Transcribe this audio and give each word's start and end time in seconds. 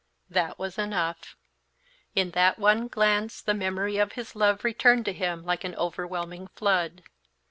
That 0.31 0.57
was 0.57 0.79
enough; 0.79 1.35
in 2.15 2.31
that 2.31 2.57
one 2.57 2.87
glance 2.87 3.39
the 3.39 3.53
memory 3.53 3.97
of 3.97 4.13
his 4.13 4.35
love 4.35 4.63
returned 4.63 5.05
to 5.05 5.13
him 5.13 5.45
like 5.45 5.63
an 5.63 5.75
overwhelming 5.75 6.47
flood. 6.55 7.03